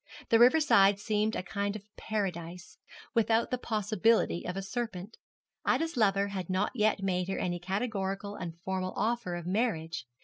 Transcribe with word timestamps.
The 0.29 0.39
river 0.39 0.59
side 0.59 0.97
seemed 0.97 1.35
a 1.35 1.43
kind 1.43 1.75
of 1.75 1.85
Paradise, 1.95 2.79
without 3.13 3.51
the 3.51 3.59
possibility 3.59 4.47
of 4.47 4.57
a 4.57 4.63
serpent. 4.63 5.15
Ida's 5.63 5.95
lover 5.95 6.29
had 6.29 6.49
not 6.49 6.71
yet 6.73 7.03
made 7.03 7.27
her 7.27 7.37
any 7.37 7.59
categorical 7.59 8.35
and 8.35 8.57
formal 8.61 8.95
offer 8.95 9.35
of 9.35 9.45
marriage. 9.45 10.07